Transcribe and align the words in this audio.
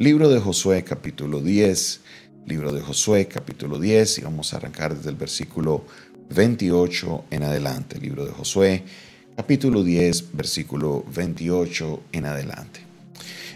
Libro 0.00 0.28
de 0.28 0.40
Josué 0.40 0.82
capítulo 0.82 1.40
10, 1.40 2.00
libro 2.46 2.72
de 2.72 2.80
Josué 2.80 3.28
capítulo 3.28 3.78
10 3.78 4.18
y 4.18 4.22
vamos 4.22 4.52
a 4.52 4.56
arrancar 4.56 4.96
desde 4.96 5.10
el 5.10 5.14
versículo 5.14 5.84
28 6.34 7.26
en 7.30 7.44
adelante. 7.44 8.00
Libro 8.00 8.26
de 8.26 8.32
Josué 8.32 8.82
capítulo 9.36 9.84
10 9.84 10.32
versículo 10.32 11.04
28 11.14 12.02
en 12.10 12.26
adelante. 12.26 12.80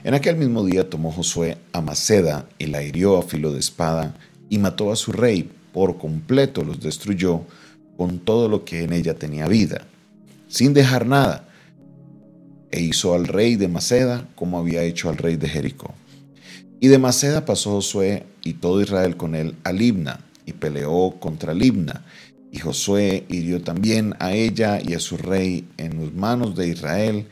En 0.05 0.15
aquel 0.15 0.37
mismo 0.37 0.65
día 0.65 0.89
tomó 0.89 1.11
Josué 1.11 1.59
a 1.73 1.81
Maceda 1.81 2.49
y 2.57 2.67
la 2.67 2.85
hirió 2.85 3.19
a 3.19 3.23
filo 3.23 3.51
de 3.51 3.59
espada 3.59 4.15
y 4.49 4.59
mató 4.59 4.93
a 4.93 4.97
su 4.97 5.11
rey, 5.11 5.51
por 5.73 5.99
completo 5.99 6.63
los 6.63 6.79
destruyó 6.79 7.43
con 7.97 8.21
todo 8.21 8.49
lo 8.49 8.65
que 8.65 8.85
en 8.85 8.93
ella 8.93 9.19
tenía 9.19 9.49
vida, 9.49 9.89
sin 10.47 10.73
dejar 10.73 11.05
nada, 11.05 11.49
e 12.71 12.81
hizo 12.81 13.15
al 13.15 13.27
rey 13.27 13.57
de 13.57 13.67
Maceda 13.67 14.29
como 14.37 14.57
había 14.61 14.85
hecho 14.85 15.09
al 15.09 15.17
rey 15.17 15.35
de 15.35 15.49
Jericó. 15.49 15.97
Y 16.81 16.89
de 16.89 16.99
Maceda 16.99 17.45
pasó 17.45 17.73
Josué 17.73 18.25
y 18.45 18.55
todo 18.55 18.81
Israel 18.81 19.17
con 19.17 19.35
él 19.35 19.57
a 19.65 19.73
Libna, 19.73 20.21
y 20.47 20.53
peleó 20.53 21.17
contra 21.19 21.53
Libna. 21.53 22.05
Y 22.53 22.59
Josué 22.59 23.25
hirió 23.29 23.61
también 23.61 24.15
a 24.21 24.33
ella 24.33 24.81
y 24.81 24.95
a 24.95 25.01
su 25.01 25.17
rey 25.17 25.69
en 25.77 26.01
las 26.03 26.15
manos 26.15 26.55
de 26.57 26.69
Israel, 26.69 27.27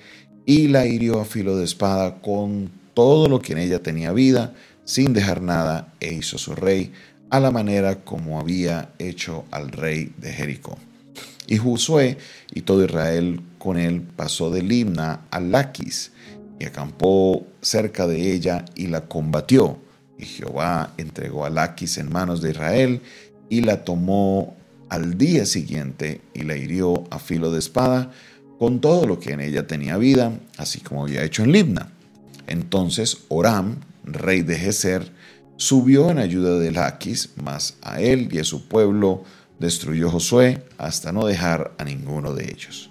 y 0.45 0.69
la 0.69 0.87
hirió 0.87 1.21
a 1.21 1.25
filo 1.25 1.57
de 1.57 1.65
espada 1.65 2.21
con 2.21 2.71
todo 2.95 3.29
lo 3.29 3.41
que 3.41 3.53
en 3.53 3.59
ella 3.59 3.83
tenía 3.83 4.13
vida, 4.13 4.55
sin 4.85 5.13
dejar 5.13 5.43
nada, 5.43 5.95
e 6.01 6.13
hizo 6.15 6.39
su 6.39 6.55
rey 6.55 6.93
a 7.31 7.41
la 7.41 7.51
manera 7.51 8.05
como 8.05 8.41
había 8.41 8.91
hecho 8.99 9.45
al 9.51 9.71
rey 9.71 10.13
de 10.19 10.33
Jericó. 10.33 10.79
Y 11.47 11.59
Josué 11.59 12.19
y 12.53 12.63
todo 12.63 12.85
Israel 12.85 13.41
con 13.59 13.79
él 13.79 14.03
pasó 14.03 14.51
de 14.51 14.63
Libna 14.63 15.23
a 15.31 15.41
Laquis, 15.41 16.13
y 16.59 16.65
acampó 16.65 17.47
cerca 17.61 18.07
de 18.07 18.33
ella 18.33 18.65
y 18.75 18.87
la 18.87 19.03
combatió. 19.03 19.79
Y 20.19 20.25
Jehová 20.25 20.95
entregó 20.97 21.45
a 21.45 21.51
Laquis 21.51 21.99
en 21.99 22.11
manos 22.11 22.41
de 22.41 22.51
Israel 22.51 23.03
y 23.49 23.61
la 23.61 23.85
tomó 23.85 24.57
al 24.89 25.19
día 25.19 25.45
siguiente 25.47 26.21
y 26.33 26.43
la 26.43 26.57
hirió 26.57 27.05
a 27.11 27.19
filo 27.19 27.51
de 27.51 27.59
espada 27.59 28.11
con 28.59 28.81
todo 28.81 29.07
lo 29.07 29.21
que 29.21 29.33
en 29.33 29.41
ella 29.41 29.67
tenía 29.67 29.99
vida, 29.99 30.33
así 30.57 30.81
como 30.81 31.03
había 31.03 31.25
hecho 31.25 31.43
en 31.43 31.53
Libna. 31.53 31.93
Entonces 32.47 33.25
Oram, 33.29 33.81
rey 34.05 34.43
de 34.43 34.57
Geser, 34.57 35.13
subió 35.57 36.11
en 36.11 36.19
ayuda 36.19 36.59
de 36.59 36.71
Laquis, 36.71 37.31
mas 37.43 37.77
a 37.83 38.01
él 38.01 38.29
y 38.33 38.39
a 38.39 38.45
su 38.45 38.67
pueblo 38.69 39.25
destruyó 39.59 40.11
Josué 40.11 40.63
hasta 40.79 41.13
no 41.13 41.27
dejar 41.27 41.73
a 41.79 41.85
ninguno 41.85 42.35
de 42.35 42.45
ellos. 42.45 42.91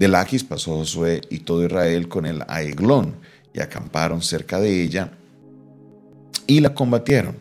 De 0.00 0.08
Laquis 0.08 0.44
pasó 0.44 0.76
Josué 0.76 1.20
y 1.28 1.40
todo 1.40 1.62
Israel 1.62 2.08
con 2.08 2.24
él 2.24 2.42
a 2.48 2.62
Eglón 2.62 3.16
y 3.52 3.60
acamparon 3.60 4.22
cerca 4.22 4.58
de 4.58 4.82
ella 4.82 5.12
y 6.46 6.60
la 6.60 6.72
combatieron. 6.72 7.36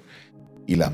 Y 0.67 0.75
la, 0.75 0.91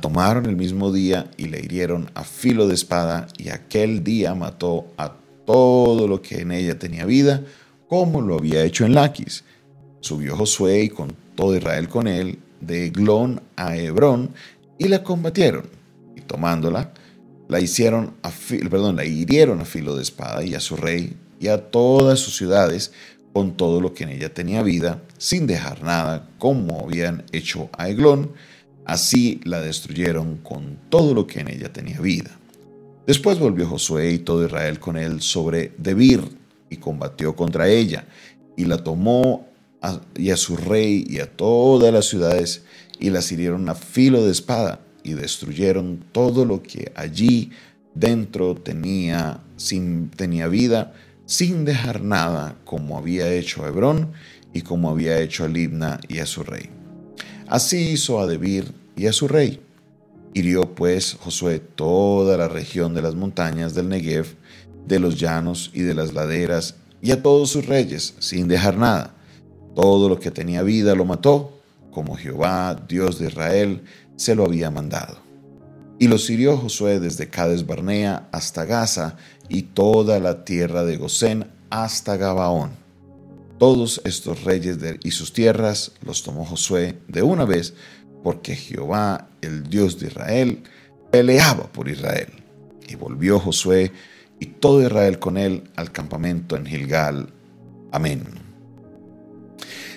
tomaron 0.00 0.46
el 0.46 0.56
mismo 0.56 0.90
día 0.90 1.30
y 1.36 1.48
la 1.48 1.58
hirieron 1.58 2.10
a 2.14 2.24
filo 2.24 2.66
de 2.66 2.74
espada 2.74 3.26
y 3.36 3.50
aquel 3.50 4.02
día 4.02 4.34
mató 4.34 4.86
a 4.96 5.12
todo 5.44 6.08
lo 6.08 6.22
que 6.22 6.40
en 6.40 6.50
ella 6.50 6.78
tenía 6.78 7.04
vida, 7.04 7.42
como 7.88 8.22
lo 8.22 8.38
había 8.38 8.64
hecho 8.64 8.86
en 8.86 8.94
Laquis. 8.94 9.44
Subió 10.00 10.34
Josué 10.34 10.84
y 10.84 10.88
con 10.88 11.14
todo 11.36 11.54
Israel 11.54 11.90
con 11.90 12.08
él 12.08 12.38
de 12.62 12.86
Eglón 12.86 13.42
a 13.56 13.76
Hebrón 13.76 14.30
y 14.78 14.88
la 14.88 15.02
combatieron. 15.04 15.66
Y 16.16 16.22
tomándola, 16.22 16.90
la 17.48 17.60
hicieron 17.60 18.14
a 18.22 18.30
perdón, 18.70 18.96
la 18.96 19.04
hirieron 19.04 19.60
a 19.60 19.64
filo 19.64 19.96
de 19.96 20.02
espada 20.02 20.44
y 20.44 20.54
a 20.54 20.60
su 20.60 20.76
rey 20.76 21.16
y 21.40 21.48
a 21.48 21.70
todas 21.70 22.20
sus 22.20 22.36
ciudades 22.36 22.92
con 23.32 23.56
todo 23.56 23.80
lo 23.80 23.94
que 23.94 24.04
en 24.04 24.10
ella 24.10 24.32
tenía 24.32 24.62
vida, 24.62 25.02
sin 25.18 25.46
dejar 25.46 25.82
nada, 25.82 26.28
como 26.38 26.80
habían 26.80 27.24
hecho 27.32 27.70
a 27.76 27.88
Eglón, 27.88 28.32
así 28.84 29.40
la 29.44 29.60
destruyeron 29.60 30.36
con 30.38 30.78
todo 30.90 31.14
lo 31.14 31.26
que 31.26 31.40
en 31.40 31.48
ella 31.48 31.72
tenía 31.72 32.00
vida. 32.00 32.38
Después 33.06 33.38
volvió 33.38 33.66
Josué 33.66 34.12
y 34.12 34.18
todo 34.18 34.44
Israel 34.44 34.78
con 34.78 34.96
él 34.96 35.22
sobre 35.22 35.72
Debir 35.78 36.22
y 36.68 36.76
combatió 36.76 37.34
contra 37.34 37.68
ella 37.68 38.06
y 38.56 38.66
la 38.66 38.78
tomó 38.84 39.48
y 40.14 40.30
a 40.30 40.36
su 40.36 40.56
rey 40.56 41.04
y 41.08 41.18
a 41.18 41.26
todas 41.26 41.92
las 41.92 42.06
ciudades 42.06 42.62
y 43.00 43.10
las 43.10 43.32
hirieron 43.32 43.68
a 43.68 43.74
filo 43.74 44.24
de 44.24 44.30
espada 44.30 44.80
y 45.04 45.14
destruyeron 45.14 46.04
todo 46.12 46.44
lo 46.44 46.62
que 46.62 46.92
allí 46.94 47.50
dentro 47.94 48.54
tenía, 48.54 49.40
sin, 49.56 50.10
tenía 50.10 50.48
vida, 50.48 50.94
sin 51.26 51.64
dejar 51.64 52.02
nada, 52.02 52.56
como 52.64 52.98
había 52.98 53.32
hecho 53.32 53.66
Hebrón 53.66 54.12
y 54.52 54.62
como 54.62 54.90
había 54.90 55.18
hecho 55.20 55.44
a 55.44 55.48
Libna 55.48 56.00
y 56.08 56.18
a 56.18 56.26
su 56.26 56.42
rey. 56.42 56.70
Así 57.48 57.90
hizo 57.90 58.20
a 58.20 58.26
Debir 58.26 58.72
y 58.96 59.06
a 59.06 59.12
su 59.12 59.28
rey. 59.28 59.60
Hirió 60.34 60.74
pues 60.74 61.14
Josué 61.20 61.58
toda 61.58 62.36
la 62.36 62.48
región 62.48 62.94
de 62.94 63.02
las 63.02 63.14
montañas 63.14 63.74
del 63.74 63.88
Negev, 63.88 64.34
de 64.86 64.98
los 64.98 65.18
llanos 65.18 65.70
y 65.74 65.82
de 65.82 65.94
las 65.94 66.14
laderas, 66.14 66.76
y 67.00 67.10
a 67.10 67.22
todos 67.22 67.50
sus 67.50 67.66
reyes, 67.66 68.14
sin 68.20 68.48
dejar 68.48 68.78
nada. 68.78 69.14
Todo 69.74 70.08
lo 70.08 70.18
que 70.18 70.30
tenía 70.30 70.62
vida 70.62 70.94
lo 70.94 71.04
mató, 71.04 71.58
como 71.90 72.16
Jehová, 72.16 72.80
Dios 72.88 73.18
de 73.18 73.28
Israel, 73.28 73.82
se 74.22 74.36
lo 74.36 74.44
había 74.44 74.70
mandado. 74.70 75.18
Y 75.98 76.06
los 76.06 76.30
hirió 76.30 76.56
Josué 76.56 77.00
desde 77.00 77.28
Cades 77.28 77.66
Barnea 77.66 78.28
hasta 78.30 78.64
Gaza 78.64 79.16
y 79.48 79.62
toda 79.62 80.20
la 80.20 80.44
tierra 80.44 80.84
de 80.84 80.96
Gosén 80.96 81.50
hasta 81.70 82.16
Gabaón. 82.16 82.70
Todos 83.58 84.00
estos 84.04 84.44
reyes 84.44 84.78
y 85.02 85.10
sus 85.10 85.32
tierras 85.32 85.92
los 86.02 86.22
tomó 86.22 86.44
Josué 86.44 86.98
de 87.08 87.22
una 87.22 87.44
vez, 87.44 87.74
porque 88.22 88.54
Jehová, 88.54 89.28
el 89.40 89.64
Dios 89.64 89.98
de 89.98 90.06
Israel, 90.06 90.62
peleaba 91.10 91.64
por 91.72 91.88
Israel. 91.88 92.28
Y 92.88 92.94
volvió 92.94 93.40
Josué 93.40 93.90
y 94.38 94.46
todo 94.46 94.82
Israel 94.82 95.18
con 95.18 95.36
él 95.36 95.64
al 95.74 95.90
campamento 95.90 96.56
en 96.56 96.66
Gilgal. 96.66 97.32
Amén. 97.90 98.22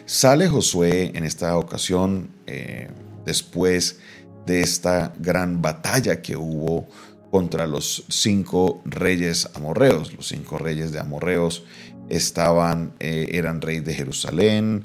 Sale 0.06 0.48
Josué 0.48 1.12
en 1.14 1.26
esta 1.26 1.58
ocasión 1.58 2.30
eh, 2.48 2.90
después 3.26 4.00
de 4.46 4.62
esta 4.62 5.14
gran 5.20 5.62
batalla 5.62 6.22
que 6.22 6.38
hubo 6.38 6.88
contra 7.32 7.68
los 7.68 8.06
cinco 8.10 8.82
reyes 8.86 9.50
amorreos. 9.56 10.14
Los 10.14 10.28
cinco 10.28 10.58
reyes 10.58 10.92
de 10.92 11.00
amorreos 11.00 11.64
estaban, 12.10 12.94
eh, 13.00 13.30
eran 13.32 13.62
rey 13.62 13.80
de 13.80 13.94
Jerusalén, 13.94 14.84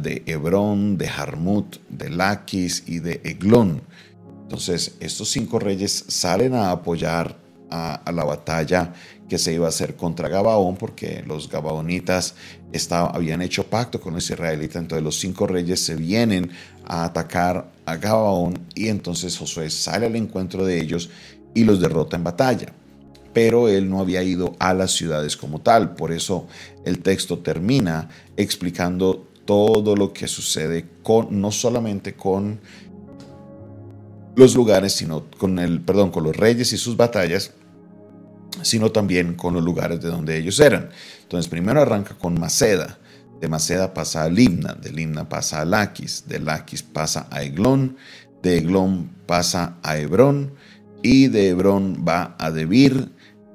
de 0.00 0.22
Hebrón, 0.26 0.96
de 0.96 1.08
Jarmut, 1.08 1.76
de 1.88 2.10
Laquis 2.10 2.84
y 2.86 2.98
de 3.00 3.20
Eglón. 3.24 3.82
Entonces, 4.42 4.96
estos 5.00 5.30
cinco 5.30 5.58
reyes 5.58 6.04
salen 6.08 6.54
a 6.54 6.70
apoyar 6.70 7.38
a, 7.70 8.12
la 8.12 8.24
batalla 8.24 8.92
que 9.32 9.38
se 9.38 9.54
iba 9.54 9.64
a 9.64 9.70
hacer 9.70 9.96
contra 9.96 10.28
Gabaón, 10.28 10.76
porque 10.76 11.24
los 11.26 11.48
gabaonitas 11.48 12.34
habían 12.90 13.40
hecho 13.40 13.64
pacto 13.64 13.98
con 13.98 14.12
los 14.12 14.28
israelitas, 14.28 14.76
entonces 14.76 15.02
los 15.02 15.18
cinco 15.18 15.46
reyes 15.46 15.80
se 15.80 15.96
vienen 15.96 16.50
a 16.84 17.04
atacar 17.06 17.72
a 17.86 17.96
Gabaón 17.96 18.58
y 18.74 18.88
entonces 18.88 19.38
Josué 19.38 19.70
sale 19.70 20.04
al 20.04 20.16
encuentro 20.16 20.66
de 20.66 20.78
ellos 20.78 21.08
y 21.54 21.64
los 21.64 21.80
derrota 21.80 22.14
en 22.14 22.24
batalla. 22.24 22.74
Pero 23.32 23.68
él 23.68 23.88
no 23.88 24.00
había 24.00 24.22
ido 24.22 24.54
a 24.58 24.74
las 24.74 24.90
ciudades 24.90 25.34
como 25.34 25.62
tal, 25.62 25.94
por 25.94 26.12
eso 26.12 26.46
el 26.84 26.98
texto 26.98 27.38
termina 27.38 28.10
explicando 28.36 29.26
todo 29.46 29.96
lo 29.96 30.12
que 30.12 30.28
sucede 30.28 30.84
con 31.02 31.40
no 31.40 31.50
solamente 31.52 32.12
con 32.12 32.60
los 34.36 34.54
lugares, 34.54 34.92
sino 34.92 35.24
con 35.38 35.58
el 35.58 35.80
perdón, 35.80 36.10
con 36.10 36.22
los 36.22 36.36
reyes 36.36 36.74
y 36.74 36.76
sus 36.76 36.98
batallas, 36.98 37.52
sino 38.62 38.90
también 38.90 39.34
con 39.34 39.54
los 39.54 39.62
lugares 39.62 40.00
de 40.00 40.08
donde 40.08 40.36
ellos 40.36 40.58
eran. 40.60 40.90
Entonces, 41.22 41.48
primero 41.48 41.80
arranca 41.80 42.14
con 42.14 42.38
Maceda, 42.38 42.98
de 43.40 43.48
Maceda 43.48 43.92
pasa 43.92 44.22
a 44.22 44.28
Limna, 44.28 44.74
de 44.74 44.92
Limna 44.92 45.28
pasa 45.28 45.62
a 45.62 45.64
Laquis, 45.64 46.24
de 46.28 46.38
Laquis 46.38 46.82
pasa 46.82 47.26
a 47.30 47.42
Eglón, 47.42 47.96
de 48.42 48.58
Eglón 48.58 49.10
pasa 49.26 49.78
a 49.82 49.98
Hebrón, 49.98 50.52
y 51.02 51.26
de 51.26 51.48
Hebrón 51.48 52.04
va 52.06 52.36
a 52.38 52.52
Debir, 52.52 53.10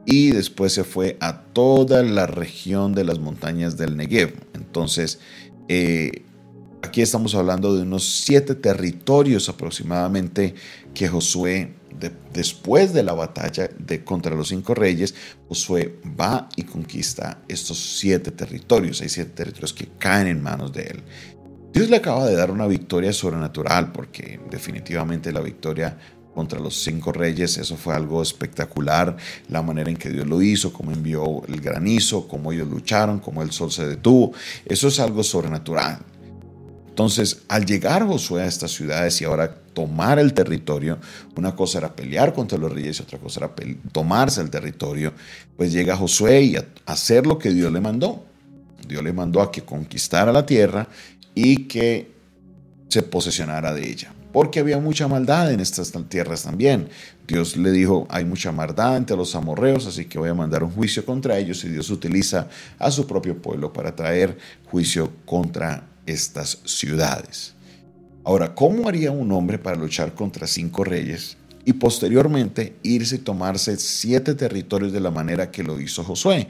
y 0.06 0.31
después 0.31 0.74
se 0.74 0.83
fue 0.83 1.18
a 1.19 1.42
toda 1.42 2.03
la 2.03 2.27
región 2.27 2.94
de 2.94 3.06
las 3.06 3.19
montañas 3.19 3.77
del 3.77 3.95
Negev. 3.95 4.33
Entonces, 4.53 5.19
eh, 5.69 6.24
aquí 6.81 7.01
estamos 7.01 7.36
hablando 7.36 7.75
de 7.75 7.83
unos 7.83 8.03
siete 8.24 8.56
territorios 8.56 9.50
aproximadamente 9.50 10.56
que 10.94 11.07
Josué 11.07 11.76
después 12.34 12.94
de 12.94 13.04
la 13.04 13.13
batalla 13.13 13.69
de, 13.78 14.04
contra 14.04 14.36
los 14.36 14.50
cinco 14.50 14.74
reyes, 14.74 15.16
Josué 15.48 16.00
va 16.19 16.50
y 16.56 16.63
conquista 16.63 17.39
estos 17.48 17.98
siete 18.00 18.31
territorios. 18.31 19.01
Hay 19.01 19.10
siete 19.10 19.31
territorios 19.31 19.74
que 19.74 19.89
caen 19.98 20.28
en 20.28 20.42
manos 20.42 20.74
de 20.74 20.84
él. 20.84 21.04
Dios 21.74 21.89
le 21.89 21.98
acaba 21.98 22.25
de 22.25 22.36
dar 22.36 22.51
una 22.51 22.68
victoria 22.68 23.13
sobrenatural 23.13 23.92
porque 23.92 24.39
definitivamente 24.50 25.31
la 25.31 25.42
victoria 25.42 25.98
contra 26.34 26.60
los 26.60 26.75
cinco 26.75 27.12
reyes, 27.12 27.57
eso 27.57 27.75
fue 27.78 27.95
algo 27.95 28.22
espectacular, 28.22 29.18
la 29.50 29.63
manera 29.63 29.89
en 29.89 29.98
que 29.98 30.12
Dios 30.12 30.28
lo 30.28 30.39
hizo, 30.39 30.72
cómo 30.72 30.92
envió 30.92 31.44
el 31.48 31.60
granizo, 31.62 32.28
cómo 32.28 32.51
ellos 32.51 32.68
lucharon, 32.68 33.19
cómo 33.19 33.42
el 33.42 33.51
sol 33.51 33.72
se 33.72 33.88
detuvo, 33.88 34.34
eso 34.66 34.88
es 34.88 35.00
algo 35.00 35.24
sobrenatural. 35.24 35.98
Entonces, 36.89 37.44
al 37.48 37.66
llegar 37.66 38.06
Josué 38.06 38.44
a 38.44 38.45
estas 38.45 38.72
ciudades 38.72 39.19
y 39.22 39.25
ahora 39.25 39.62
tomar 39.77 40.18
el 40.18 40.33
territorio, 40.33 40.97
una 41.35 41.56
cosa 41.56 41.77
era 41.77 41.95
pelear 41.95 42.33
contra 42.33 42.57
los 42.57 42.74
reyes 42.74 43.00
y 43.00 43.03
otra 43.03 43.19
cosa 43.19 43.41
era 43.41 43.53
tomarse 43.91 44.41
el 44.41 44.50
territorio, 44.50 45.13
pues 45.56 45.71
llega 45.71 45.95
Josué 45.95 46.41
y 46.41 46.56
a 46.56 46.65
hacer 46.88 47.27
lo 47.27 47.38
que 47.38 47.51
Dios 47.51 47.71
le 47.71 47.79
mandó. 47.79 48.25
Dios 48.88 49.03
le 49.03 49.13
mandó 49.13 49.39
a 49.39 49.51
que 49.51 49.62
conquistara 49.62 50.31
la 50.31 50.47
tierra 50.47 50.88
y 51.35 51.65
que 51.65 52.12
se 52.88 53.03
posesionara 53.03 53.71
de 53.71 53.88
ella. 53.88 54.12
Porque 54.33 54.62
había 54.62 54.79
mucha 54.79 55.07
maldad 55.07 55.51
en 55.51 55.59
estas 55.59 55.94
tierras 56.09 56.41
también. 56.41 56.89
Dios 57.27 57.56
le 57.56 57.69
dijo, 57.69 58.07
hay 58.09 58.25
mucha 58.25 58.51
maldad 58.51 58.97
entre 58.97 59.15
los 59.15 59.35
amorreos, 59.35 59.85
así 59.85 60.06
que 60.06 60.18
voy 60.18 60.29
a 60.29 60.33
mandar 60.33 60.63
un 60.63 60.71
juicio 60.71 61.06
contra 61.06 61.38
ellos 61.38 61.63
y 61.65 61.69
Dios 61.69 61.91
utiliza 61.91 62.47
a 62.79 62.89
su 62.89 63.06
propio 63.06 63.39
pueblo 63.39 63.71
para 63.71 63.95
traer 63.95 64.39
juicio 64.71 65.12
contra 65.24 65.83
estas 66.07 66.62
ciudades. 66.65 67.56
Ahora, 68.27 68.53
¿cómo 68.53 68.89
haría 68.89 69.09
un 69.09 69.31
hombre 69.31 69.57
para 69.57 69.77
luchar 69.77 70.13
contra 70.13 70.47
cinco 70.47 70.83
reyes 70.83 71.38
y 71.63 71.71
posteriormente 71.71 72.75
irse 72.83 73.15
y 73.15 73.19
tomarse 73.19 73.77
siete 73.77 74.35
territorios 74.35 74.91
de 74.91 75.00
la 75.00 75.12
manera 75.12 75.50
que 75.50 75.63
lo 75.63 75.79
hizo 75.79 76.03
Josué? 76.03 76.50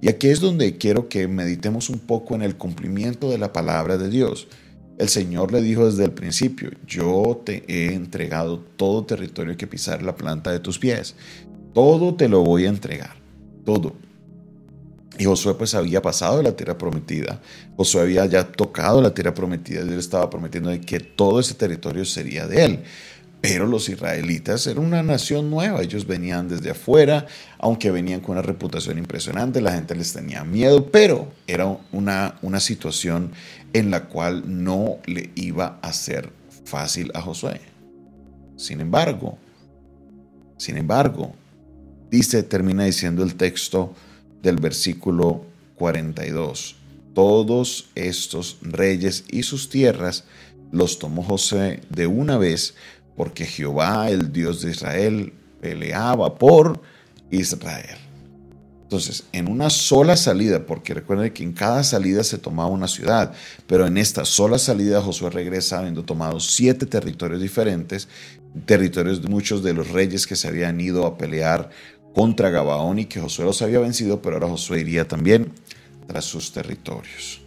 Y 0.00 0.08
aquí 0.08 0.28
es 0.28 0.38
donde 0.38 0.78
quiero 0.78 1.08
que 1.08 1.26
meditemos 1.26 1.90
un 1.90 1.98
poco 1.98 2.36
en 2.36 2.42
el 2.42 2.54
cumplimiento 2.54 3.28
de 3.28 3.38
la 3.38 3.52
palabra 3.52 3.98
de 3.98 4.08
Dios. 4.08 4.46
El 4.98 5.08
Señor 5.08 5.50
le 5.50 5.62
dijo 5.62 5.84
desde 5.84 6.04
el 6.04 6.12
principio, 6.12 6.70
yo 6.86 7.42
te 7.44 7.64
he 7.66 7.92
entregado 7.92 8.60
todo 8.76 9.04
territorio 9.04 9.56
que 9.56 9.66
pisar 9.66 10.04
la 10.04 10.14
planta 10.14 10.52
de 10.52 10.60
tus 10.60 10.78
pies. 10.78 11.16
Todo 11.74 12.14
te 12.14 12.28
lo 12.28 12.44
voy 12.44 12.66
a 12.66 12.68
entregar, 12.68 13.16
todo. 13.64 13.96
Y 15.20 15.26
Josué 15.26 15.52
pues 15.52 15.74
había 15.74 16.00
pasado 16.00 16.38
de 16.38 16.44
la 16.44 16.56
tierra 16.56 16.78
prometida. 16.78 17.42
Josué 17.76 18.00
había 18.00 18.24
ya 18.24 18.42
tocado 18.42 19.02
la 19.02 19.12
tierra 19.12 19.34
prometida. 19.34 19.84
Dios 19.84 19.98
estaba 19.98 20.30
prometiendo 20.30 20.70
de 20.70 20.80
que 20.80 20.98
todo 20.98 21.40
ese 21.40 21.52
territorio 21.52 22.06
sería 22.06 22.46
de 22.46 22.64
él. 22.64 22.82
Pero 23.42 23.66
los 23.66 23.90
israelitas 23.90 24.66
eran 24.66 24.82
una 24.82 25.02
nación 25.02 25.50
nueva. 25.50 25.82
Ellos 25.82 26.06
venían 26.06 26.48
desde 26.48 26.70
afuera, 26.70 27.26
aunque 27.58 27.90
venían 27.90 28.20
con 28.20 28.32
una 28.32 28.40
reputación 28.40 28.96
impresionante. 28.96 29.60
La 29.60 29.74
gente 29.74 29.94
les 29.94 30.10
tenía 30.14 30.42
miedo, 30.42 30.90
pero 30.90 31.30
era 31.46 31.66
una, 31.92 32.38
una 32.40 32.58
situación 32.58 33.32
en 33.74 33.90
la 33.90 34.06
cual 34.06 34.44
no 34.46 35.00
le 35.04 35.32
iba 35.34 35.80
a 35.82 35.92
ser 35.92 36.32
fácil 36.64 37.10
a 37.12 37.20
Josué. 37.20 37.60
Sin 38.56 38.80
embargo, 38.80 39.36
sin 40.56 40.78
embargo, 40.78 41.34
dice, 42.10 42.42
termina 42.42 42.84
diciendo 42.84 43.22
el 43.22 43.34
texto, 43.34 43.94
del 44.42 44.56
versículo 44.56 45.44
42. 45.76 46.76
Todos 47.14 47.90
estos 47.94 48.58
reyes 48.62 49.24
y 49.28 49.42
sus 49.42 49.68
tierras 49.68 50.24
los 50.72 50.98
tomó 50.98 51.22
José 51.22 51.80
de 51.88 52.06
una 52.06 52.38
vez, 52.38 52.74
porque 53.16 53.44
Jehová, 53.44 54.10
el 54.10 54.32
Dios 54.32 54.62
de 54.62 54.70
Israel, 54.70 55.32
peleaba 55.60 56.36
por 56.36 56.80
Israel. 57.30 57.98
Entonces, 58.90 59.22
en 59.32 59.48
una 59.48 59.70
sola 59.70 60.16
salida, 60.16 60.66
porque 60.66 60.94
recuerden 60.94 61.32
que 61.32 61.44
en 61.44 61.52
cada 61.52 61.84
salida 61.84 62.24
se 62.24 62.38
tomaba 62.38 62.68
una 62.68 62.88
ciudad, 62.88 63.32
pero 63.68 63.86
en 63.86 63.96
esta 63.96 64.24
sola 64.24 64.58
salida 64.58 65.00
Josué 65.00 65.30
regresa 65.30 65.78
habiendo 65.78 66.04
tomado 66.04 66.40
siete 66.40 66.86
territorios 66.86 67.40
diferentes, 67.40 68.08
territorios 68.66 69.22
de 69.22 69.28
muchos 69.28 69.62
de 69.62 69.74
los 69.74 69.90
reyes 69.90 70.26
que 70.26 70.34
se 70.34 70.48
habían 70.48 70.80
ido 70.80 71.06
a 71.06 71.16
pelear 71.16 71.70
contra 72.14 72.50
Gabaón 72.50 72.98
y 72.98 73.06
que 73.06 73.20
Josué 73.20 73.44
los 73.44 73.62
había 73.62 73.78
vencido, 73.78 74.20
pero 74.20 74.36
ahora 74.36 74.48
Josué 74.48 74.80
iría 74.80 75.06
también 75.06 75.52
tras 76.06 76.24
sus 76.24 76.52
territorios. 76.52 77.42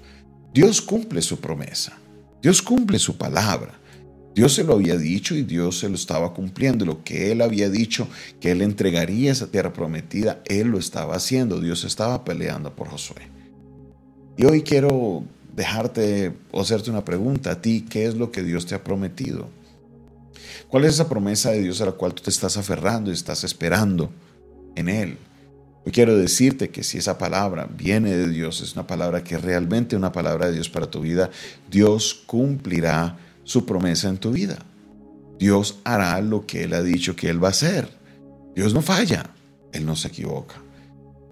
Dios 0.53 0.81
cumple 0.81 1.21
su 1.21 1.39
promesa, 1.39 1.97
Dios 2.41 2.61
cumple 2.61 2.99
su 2.99 3.17
palabra. 3.17 3.79
Dios 4.35 4.53
se 4.53 4.63
lo 4.63 4.73
había 4.73 4.97
dicho 4.97 5.35
y 5.35 5.43
Dios 5.43 5.79
se 5.79 5.89
lo 5.89 5.95
estaba 5.95 6.33
cumpliendo. 6.33 6.85
Lo 6.85 7.03
que 7.03 7.31
Él 7.31 7.41
había 7.41 7.69
dicho, 7.69 8.07
que 8.39 8.51
Él 8.51 8.61
entregaría 8.63 9.31
esa 9.31 9.47
tierra 9.47 9.73
prometida, 9.73 10.41
Él 10.45 10.69
lo 10.69 10.79
estaba 10.79 11.15
haciendo. 11.15 11.59
Dios 11.59 11.83
estaba 11.83 12.25
peleando 12.25 12.75
por 12.75 12.89
Josué. 12.89 13.29
Y 14.35 14.45
hoy 14.45 14.63
quiero 14.63 15.23
dejarte 15.55 16.33
o 16.51 16.61
hacerte 16.61 16.89
una 16.89 17.05
pregunta 17.05 17.51
a 17.51 17.61
ti, 17.61 17.85
¿qué 17.87 18.05
es 18.05 18.15
lo 18.15 18.31
que 18.31 18.41
Dios 18.41 18.65
te 18.65 18.73
ha 18.73 18.83
prometido? 18.83 19.49
¿Cuál 20.67 20.85
es 20.85 20.95
esa 20.95 21.07
promesa 21.07 21.51
de 21.51 21.61
Dios 21.61 21.79
a 21.81 21.85
la 21.85 21.91
cual 21.91 22.15
tú 22.15 22.23
te 22.23 22.31
estás 22.31 22.57
aferrando 22.57 23.11
y 23.11 23.13
estás 23.13 23.43
esperando? 23.43 24.09
En 24.75 24.89
Él. 24.89 25.17
Hoy 25.85 25.91
quiero 25.91 26.15
decirte 26.15 26.69
que 26.69 26.83
si 26.83 26.97
esa 26.97 27.17
palabra 27.17 27.67
viene 27.69 28.15
de 28.15 28.29
Dios, 28.29 28.61
es 28.61 28.73
una 28.73 28.87
palabra 28.87 29.23
que 29.23 29.35
es 29.35 29.41
realmente 29.41 29.97
una 29.97 30.13
palabra 30.13 30.47
de 30.47 30.53
Dios 30.53 30.69
para 30.69 30.89
tu 30.89 31.01
vida, 31.01 31.29
Dios 31.69 32.23
cumplirá 32.25 33.17
su 33.43 33.65
promesa 33.65 34.07
en 34.07 34.17
tu 34.17 34.31
vida. 34.31 34.59
Dios 35.37 35.79
hará 35.83 36.21
lo 36.21 36.45
que 36.45 36.63
Él 36.63 36.73
ha 36.73 36.81
dicho 36.81 37.15
que 37.15 37.29
Él 37.29 37.43
va 37.43 37.49
a 37.49 37.51
hacer. 37.51 37.89
Dios 38.55 38.73
no 38.73 38.81
falla, 38.81 39.29
Él 39.73 39.85
no 39.85 39.95
se 39.97 40.07
equivoca. 40.07 40.62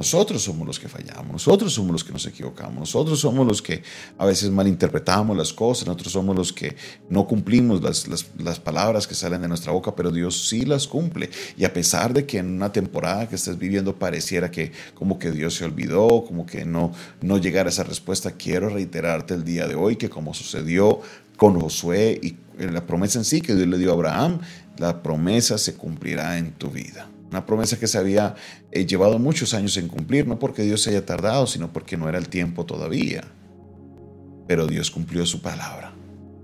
Nosotros 0.02 0.42
somos 0.42 0.66
los 0.66 0.80
que 0.80 0.90
fallamos, 0.90 1.32
nosotros 1.32 1.72
somos 1.72 1.92
los 1.92 2.04
que 2.04 2.12
nos 2.12 2.26
equivocamos, 2.26 2.80
nosotros 2.80 3.20
somos 3.20 3.46
los 3.46 3.62
que 3.62 3.84
a 4.18 4.26
veces 4.26 4.50
malinterpretamos 4.50 5.38
las 5.38 5.54
cosas, 5.54 5.86
nosotros 5.86 6.12
somos 6.12 6.36
los 6.36 6.52
que 6.52 6.76
no 7.08 7.28
cumplimos 7.28 7.84
las, 7.84 8.08
las, 8.40 8.60
palabras 8.60 9.06
que 9.06 9.14
salen 9.14 9.44
de 9.44 9.48
nuestra 9.48 9.72
boca, 9.72 9.96
pero 9.96 10.10
Dios 10.10 10.50
sí 10.50 10.66
las 10.66 10.88
cumple. 10.88 11.30
Y 11.56 11.66
a 11.66 11.72
pesar 11.72 12.16
de 12.16 12.26
que 12.26 12.40
en 12.40 12.48
una 12.48 12.72
temporada 12.72 13.30
que 13.30 13.36
estés 13.36 13.60
viviendo 13.60 13.96
pareciera 13.96 14.50
que 14.50 14.72
como 14.96 15.20
que 15.20 15.30
Dios 15.30 15.54
se 15.54 15.66
olvidó, 15.66 16.26
como 16.26 16.48
que 16.48 16.66
no, 16.66 16.92
no 17.22 17.38
llegara 17.38 17.70
esa 17.70 17.84
respuesta, 17.84 18.32
quiero 18.32 18.70
reiterarte 18.70 19.36
el 19.36 19.44
día 19.44 19.68
de 19.68 19.76
hoy 19.76 19.98
que 19.98 20.10
como 20.10 20.34
sucedió 20.34 21.00
con 21.38 21.62
Josué 21.62 22.20
y 22.24 22.38
la 22.58 22.88
promesa 22.88 23.20
en 23.20 23.26
sí 23.26 23.40
que 23.40 23.54
Dios 23.54 23.68
le 23.68 23.78
dio 23.78 23.92
a 23.92 23.94
Abraham, 23.94 24.40
la 24.80 25.04
promesa 25.04 25.60
se 25.60 25.76
cumplirá 25.76 26.40
en 26.40 26.54
tu 26.54 26.72
vida. 26.72 27.08
Una 27.32 27.46
promesa 27.46 27.80
que 27.80 27.88
se 27.88 27.98
había 27.98 28.36
eh, 28.72 28.86
llevado 28.86 29.18
muchos 29.18 29.54
años 29.54 29.78
en 29.78 29.88
cumplir, 29.88 30.28
no 30.28 30.38
porque 30.38 30.64
Dios 30.64 30.82
se 30.82 30.90
haya 30.90 31.06
tardado, 31.06 31.48
sino 31.48 31.72
porque 31.72 31.96
no 31.96 32.10
era 32.10 32.18
el 32.18 32.28
tiempo 32.28 32.66
todavía. 32.66 33.24
Pero 34.48 34.68
Dios 34.68 34.92
cumplió 34.92 35.26
su 35.26 35.42
palabra. 35.42 35.94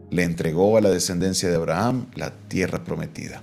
Le 0.10 0.24
entregó 0.24 0.78
a 0.78 0.81
la 0.81 0.89
descendencia 0.89 1.50
de 1.50 1.57
Abraham 1.57 2.06
la 2.16 2.31
tierra 2.48 2.86
prometida. 2.86 3.42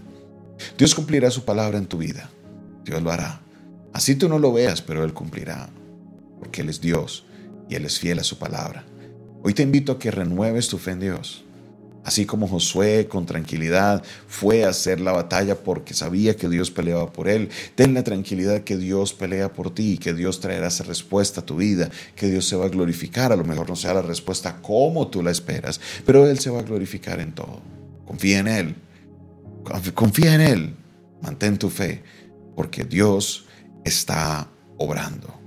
Dios 0.79 0.94
cumplirá 0.94 1.31
su 1.31 1.44
palabra 1.44 1.76
en 1.76 1.87
tu 1.87 1.99
vida. 1.99 2.31
Dios 2.82 3.02
lo 3.02 3.11
hará. 3.11 3.43
Así 3.93 4.14
tú 4.17 4.31
no 4.31 4.38
lo 4.38 4.50
veas, 4.50 4.81
pero 4.81 5.05
Él 5.05 5.12
cumplirá. 5.12 5.69
Porque 6.38 6.62
Él 6.62 6.70
es 6.70 6.81
Dios 6.81 7.26
y 7.69 7.75
Él 7.75 7.85
es 7.85 7.99
fiel 7.99 8.20
a 8.20 8.25
su 8.25 8.38
palabra. 8.38 8.87
Hoy 9.43 9.52
te 9.52 9.62
invito 9.62 9.93
a 9.93 9.99
que 9.99 10.11
renueves 10.11 10.69
tu 10.69 10.79
fe 10.79 10.93
en 10.93 11.00
Dios 11.00 11.44
Así 12.05 12.27
como 12.27 12.47
Josué 12.47 13.09
con 13.09 13.25
tranquilidad 13.25 14.03
fue 14.29 14.65
a 14.65 14.69
hacer 14.69 15.01
la 15.01 15.13
batalla 15.13 15.56
porque 15.56 15.94
sabía 15.94 16.37
que 16.37 16.51
Dios 16.51 16.70
peleaba 16.70 17.11
por 17.11 17.29
él, 17.29 17.49
ten 17.75 17.94
la 17.94 18.05
tranquilidad 18.05 18.61
que 18.61 18.77
Dios 18.77 19.15
pelea 19.15 19.53
por 19.53 19.75
ti, 19.75 19.96
que 19.96 20.13
Dios 20.13 20.39
traerá 20.41 20.69
esa 20.69 20.84
respuesta 20.84 21.41
a 21.41 21.46
tu 21.46 21.56
vida, 21.56 21.91
que 22.15 22.29
Dios 22.29 22.46
se 22.46 22.56
va 22.56 22.67
a 22.67 22.69
glorificar. 22.69 23.32
A 23.32 23.37
lo 23.37 23.44
mejor 23.44 23.70
no 23.70 23.77
sea 23.77 23.94
la 23.94 24.03
respuesta 24.03 24.61
como 24.61 25.08
tú 25.08 25.23
la 25.23 25.31
esperas, 25.31 25.81
pero 26.05 26.27
Él 26.29 26.39
se 26.39 26.51
va 26.51 26.61
a 26.61 26.65
glorificar 26.65 27.20
en 27.20 27.32
todo. 27.32 27.63
Confía 28.05 28.41
en 28.41 28.49
Él. 28.49 28.75
Confía 29.94 30.34
en 30.34 30.41
Él. 30.43 30.75
Mantén 31.23 31.56
tu 31.58 31.70
fe, 31.70 32.03
porque 32.55 32.84
Dios 32.84 33.46
está 33.82 34.46
obrando. 34.77 35.44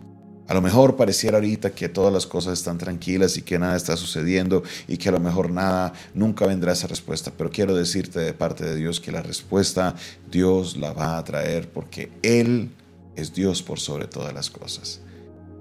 A 0.48 0.54
lo 0.54 0.62
mejor 0.62 0.96
pareciera 0.96 1.38
ahorita 1.38 1.72
que 1.72 1.90
todas 1.90 2.14
las 2.14 2.26
cosas 2.26 2.54
están 2.54 2.78
tranquilas 2.78 3.38
y 3.38 3.42
que 3.42 3.60
nada 3.60 3.76
está 3.76 3.98
sucediendo 3.98 4.64
y 4.88 4.98
que 4.98 5.10
a 5.10 5.12
lo 5.12 5.20
mejor 5.20 5.52
nada, 5.52 5.92
nunca 6.14 6.48
vendrá 6.48 6.72
esa 6.72 6.88
respuesta. 6.88 7.34
Pero 7.38 7.50
quiero 7.50 7.76
decirte 7.76 8.22
de 8.22 8.34
parte 8.34 8.64
de 8.64 8.76
Dios 8.76 9.02
que 9.02 9.12
la 9.12 9.22
respuesta 9.22 9.96
Dios 10.32 10.78
la 10.78 10.94
va 10.94 11.18
a 11.18 11.24
traer 11.26 11.70
porque 11.70 12.12
Él 12.22 12.72
es 13.18 13.34
Dios 13.34 13.62
por 13.62 13.80
sobre 13.80 14.08
todas 14.08 14.34
las 14.34 14.50
cosas. 14.50 15.02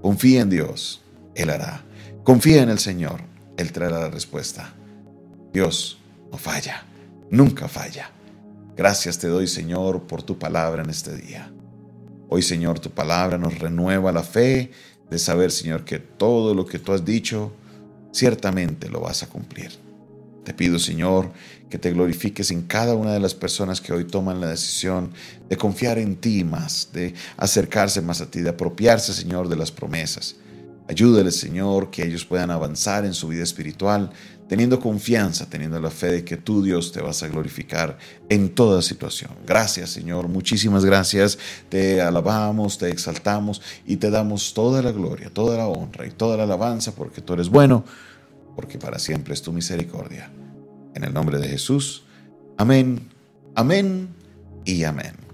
Confía 0.01 0.41
en 0.41 0.49
Dios, 0.49 1.01
Él 1.35 1.49
hará. 1.49 1.83
Confía 2.23 2.61
en 2.61 2.69
el 2.69 2.79
Señor, 2.79 3.21
Él 3.57 3.73
traerá 3.73 3.99
la 3.99 4.09
respuesta. 4.09 4.73
Dios 5.51 5.97
no 6.31 6.37
falla, 6.37 6.85
nunca 7.29 7.67
falla. 7.67 8.11
Gracias 8.77 9.17
te 9.17 9.27
doy, 9.27 9.47
Señor, 9.47 10.03
por 10.03 10.23
tu 10.23 10.37
palabra 10.37 10.83
en 10.83 10.89
este 10.89 11.15
día. 11.17 11.51
Hoy, 12.29 12.41
Señor, 12.41 12.79
tu 12.79 12.89
palabra 12.89 13.37
nos 13.37 13.59
renueva 13.59 14.11
la 14.11 14.23
fe 14.23 14.71
de 15.09 15.17
saber, 15.17 15.51
Señor, 15.51 15.85
que 15.85 15.99
todo 15.99 16.53
lo 16.53 16.65
que 16.65 16.77
tú 16.77 16.91
has 16.91 17.05
dicho, 17.05 17.53
ciertamente 18.11 18.89
lo 18.89 18.99
vas 18.99 19.23
a 19.23 19.27
cumplir. 19.27 19.71
Te 20.43 20.53
pido, 20.53 20.77
Señor, 20.79 21.31
que 21.69 21.77
te 21.77 21.91
glorifiques 21.91 22.51
en 22.51 22.63
cada 22.63 22.95
una 22.95 23.13
de 23.13 23.19
las 23.19 23.33
personas 23.33 23.79
que 23.79 23.93
hoy 23.93 24.05
toman 24.05 24.41
la 24.41 24.47
decisión 24.47 25.11
de 25.49 25.57
confiar 25.57 25.99
en 25.99 26.17
ti 26.17 26.43
más, 26.43 26.89
de 26.93 27.13
acercarse 27.37 28.01
más 28.01 28.21
a 28.21 28.29
ti, 28.29 28.41
de 28.41 28.49
apropiarse, 28.49 29.13
Señor, 29.13 29.47
de 29.47 29.55
las 29.55 29.71
promesas. 29.71 30.35
Ayúdales, 30.89 31.37
Señor, 31.37 31.91
que 31.91 32.05
ellos 32.05 32.25
puedan 32.25 32.51
avanzar 32.51 33.05
en 33.05 33.13
su 33.13 33.27
vida 33.27 33.43
espiritual, 33.43 34.09
teniendo 34.47 34.79
confianza, 34.79 35.49
teniendo 35.49 35.79
la 35.79 35.89
fe 35.89 36.07
de 36.07 36.23
que 36.23 36.37
tú, 36.37 36.63
Dios, 36.63 36.91
te 36.91 37.01
vas 37.01 37.21
a 37.23 37.27
glorificar 37.27 37.97
en 38.29 38.55
toda 38.55 38.81
situación. 38.81 39.31
Gracias, 39.45 39.89
Señor, 39.89 40.29
muchísimas 40.29 40.85
gracias. 40.85 41.37
Te 41.67 42.01
alabamos, 42.01 42.77
te 42.77 42.89
exaltamos 42.89 43.61
y 43.85 43.97
te 43.97 44.09
damos 44.09 44.53
toda 44.53 44.81
la 44.81 44.91
gloria, 44.91 45.29
toda 45.29 45.57
la 45.57 45.67
honra 45.67 46.07
y 46.07 46.11
toda 46.11 46.37
la 46.37 46.43
alabanza 46.43 46.95
porque 46.95 47.21
tú 47.21 47.33
eres 47.33 47.49
bueno 47.49 47.83
porque 48.57 48.79
para 48.79 48.97
siempre 48.97 49.35
es 49.35 49.43
tu 49.43 49.53
misericordia. 49.53 50.31
En 50.95 51.03
el 51.03 51.13
nombre 51.13 51.37
de 51.37 51.47
Jesús. 51.47 52.05
Amén, 52.57 53.07
amén 53.53 54.09
y 54.65 54.83
amén. 54.83 55.26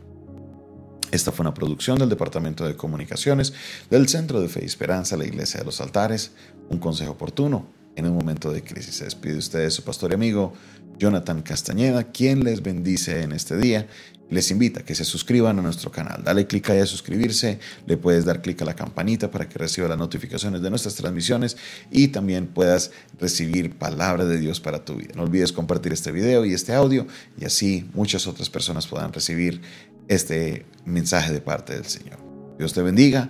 Esta 1.14 1.32
fue 1.32 1.44
una 1.44 1.54
producción 1.54 2.00
del 2.00 2.10
Departamento 2.10 2.66
de 2.66 2.76
Comunicaciones 2.76 3.54
del 3.88 4.10
Centro 4.10 4.42
de 4.42 4.50
Fe 4.50 4.62
y 4.64 4.66
Esperanza, 4.66 5.16
la 5.16 5.26
Iglesia 5.26 5.60
de 5.60 5.66
los 5.68 5.80
Altares. 5.80 6.32
Un 6.70 6.80
consejo 6.80 7.12
oportuno 7.12 7.68
en 7.96 8.08
un 8.08 8.16
momento 8.16 8.52
de 8.52 8.64
crisis. 8.64 8.96
Se 8.96 9.04
despide 9.04 9.38
usted 9.38 9.70
su 9.70 9.84
pastor 9.84 10.10
y 10.10 10.16
amigo 10.16 10.54
Jonathan 10.98 11.44
Castañeda, 11.44 12.06
quien 12.06 12.44
les 12.44 12.64
bendice 12.64 13.22
en 13.22 13.32
este 13.32 13.56
día. 13.58 13.88
Les 14.32 14.50
invita 14.50 14.80
a 14.80 14.84
que 14.84 14.96
se 14.96 15.06
suscriban 15.06 15.60
a 15.60 15.62
nuestro 15.62 15.92
canal. 15.92 16.24
Dale 16.24 16.48
clic 16.48 16.68
ahí 16.72 16.80
a 16.80 16.88
suscribirse, 16.88 17.60
le 17.86 17.96
puedes 17.98 18.26
dar 18.26 18.42
clic 18.42 18.60
a 18.64 18.66
la 18.66 18.76
campanita 18.76 19.30
para 19.30 19.48
que 19.48 19.60
reciba 19.60 19.88
las 19.88 20.00
notificaciones 20.00 20.64
de 20.64 20.72
nuestras 20.72 20.96
transmisiones 20.96 21.58
y 21.92 22.08
también 22.08 22.48
puedas 22.48 22.90
recibir 23.20 23.78
palabra 23.78 24.26
de 24.26 24.40
Dios 24.40 24.60
para 24.60 24.84
tu 24.84 24.96
vida. 24.96 25.12
No 25.16 25.22
olvides 25.22 25.52
compartir 25.52 25.94
este 25.94 26.12
video 26.12 26.44
y 26.44 26.54
este 26.54 26.74
audio 26.74 27.06
y 27.40 27.46
así 27.46 27.88
muchas 27.94 28.26
otras 28.26 28.50
personas 28.50 28.88
puedan 28.88 29.14
recibir 29.14 29.62
este 30.08 30.66
mensaje 30.86 31.32
de 31.32 31.42
parte 31.42 31.74
del 31.74 31.86
Señor. 31.86 32.20
Dios 32.58 32.74
te 32.74 32.82
bendiga, 32.82 33.30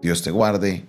Dios 0.00 0.22
te 0.22 0.30
guarde 0.30 0.84